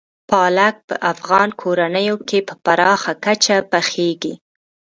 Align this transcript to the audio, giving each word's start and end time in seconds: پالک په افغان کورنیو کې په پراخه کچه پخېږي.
پالک 0.29 0.75
په 0.87 0.95
افغان 1.11 1.49
کورنیو 1.61 2.17
کې 2.29 2.39
په 2.47 2.53
پراخه 2.63 3.13
کچه 3.25 3.57
پخېږي. 3.71 4.33